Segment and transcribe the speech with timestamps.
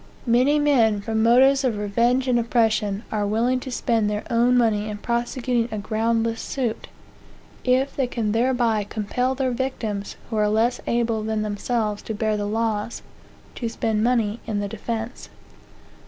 [0.25, 4.89] Many men, from motives of revenge and oppression, are willing to spend their own money
[4.89, 6.87] in prosecuting a groundless suit,
[7.63, 12.35] if they can thereby compel their victims, who are less able than themselves to bear
[12.35, 13.03] the loss,
[13.53, 15.29] to spend money in the defence.